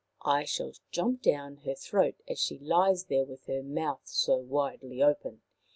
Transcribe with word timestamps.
"I 0.23 0.45
shall 0.45 0.71
jump 0.89 1.21
down 1.21 1.57
her 1.57 1.75
throat 1.75 2.15
as 2.27 2.39
she 2.39 2.57
lies 2.57 3.03
there 3.05 3.23
with 3.23 3.45
her 3.45 3.61
mouth 3.61 4.01
so 4.05 4.35
widely 4.37 5.03
open. 5.03 5.43